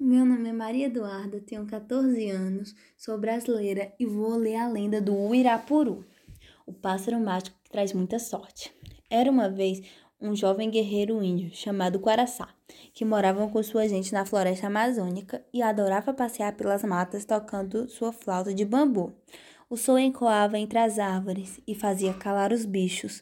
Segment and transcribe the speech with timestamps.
[0.00, 5.00] Meu nome é Maria Eduarda, tenho 14 anos, sou brasileira e vou ler a lenda
[5.00, 6.06] do Uirapuru,
[6.64, 8.72] o pássaro mágico que traz muita sorte.
[9.10, 9.82] Era uma vez
[10.20, 12.48] um jovem guerreiro índio chamado Quaraçá,
[12.94, 18.12] que morava com sua gente na floresta amazônica e adorava passear pelas matas tocando sua
[18.12, 19.12] flauta de bambu.
[19.68, 23.20] O som ecoava entre as árvores e fazia calar os bichos.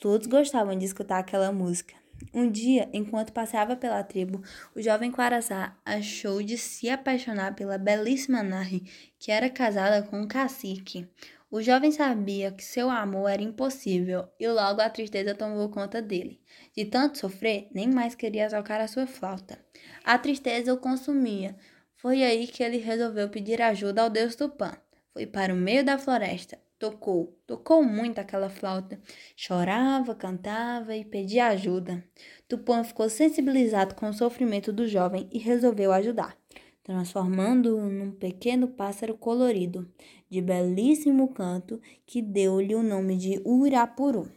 [0.00, 1.94] Todos gostavam de escutar aquela música.
[2.32, 4.42] Um dia, enquanto passeava pela tribo,
[4.74, 8.84] o jovem Quaraçá achou de se apaixonar pela belíssima Nari,
[9.18, 11.08] que era casada com um cacique.
[11.50, 16.40] O jovem sabia que seu amor era impossível e logo a tristeza tomou conta dele.
[16.76, 19.58] De tanto sofrer, nem mais queria tocar a sua flauta.
[20.04, 21.56] A tristeza o consumia.
[21.94, 24.72] Foi aí que ele resolveu pedir ajuda ao deus Tupã.
[25.12, 29.00] Foi para o meio da floresta Tocou, tocou muito aquela flauta.
[29.34, 32.04] Chorava, cantava e pedia ajuda.
[32.46, 36.36] Tupã ficou sensibilizado com o sofrimento do jovem e resolveu ajudar,
[36.82, 39.90] transformando-o num pequeno pássaro colorido,
[40.28, 44.30] de belíssimo canto, que deu-lhe o nome de Urapuru.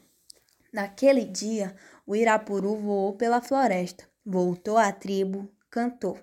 [0.72, 1.76] Naquele dia,
[2.08, 6.18] o Irapuru voou pela floresta, voltou à tribo, cantou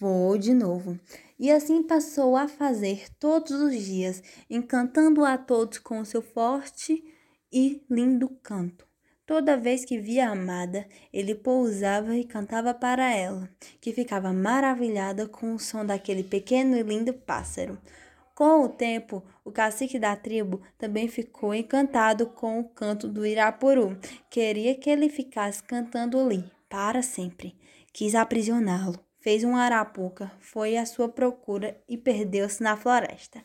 [0.00, 0.98] voou de novo.
[1.38, 7.04] E assim passou a fazer todos os dias, encantando a todos com seu forte
[7.52, 8.88] e lindo canto.
[9.26, 13.48] Toda vez que via a amada, ele pousava e cantava para ela,
[13.80, 17.78] que ficava maravilhada com o som daquele pequeno e lindo pássaro.
[18.34, 23.96] Com o tempo, o cacique da tribo também ficou encantado com o canto do Irapuru.
[24.30, 27.54] Queria que ele ficasse cantando ali para sempre.
[27.92, 33.44] Quis aprisioná-lo fez uma arapuca, foi à sua procura e perdeu-se na floresta.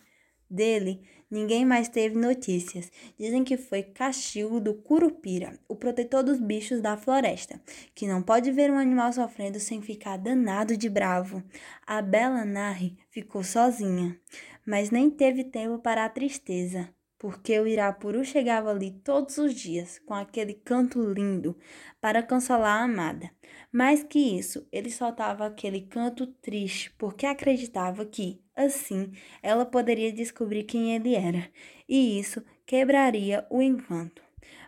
[0.50, 2.92] Dele, ninguém mais teve notícias.
[3.18, 7.60] Dizem que foi castigo do Curupira, o protetor dos bichos da floresta,
[7.94, 11.44] que não pode ver um animal sofrendo sem ficar danado de bravo.
[11.86, 14.18] A bela Nari ficou sozinha,
[14.66, 20.00] mas nem teve tempo para a tristeza porque o Irapuru chegava ali todos os dias
[20.06, 21.58] com aquele canto lindo
[22.00, 23.32] para consolar a amada.
[23.72, 30.64] Mais que isso, ele soltava aquele canto triste porque acreditava que, assim, ela poderia descobrir
[30.64, 31.50] quem ele era,
[31.88, 34.22] e isso quebraria o encanto.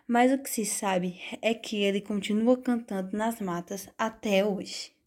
[0.06, 4.97] Mas o que se sabe é que ele continua cantando nas matas até hoje.